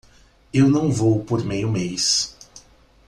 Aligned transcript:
Eu 0.51 0.67
não 0.67 0.91
vou 0.91 1.23
por 1.23 1.43
meio 1.45 1.71
mês. 1.71 2.35